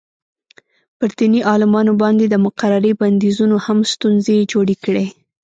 پر 0.97 1.09
دیني 1.19 1.41
عالمانو 1.49 1.93
باندې 2.01 2.25
د 2.27 2.35
مقررې 2.45 2.91
بندیزونو 3.01 3.57
هم 3.65 3.79
ستونزې 3.93 4.37
جوړې 4.51 4.75
کړې. 4.83 5.05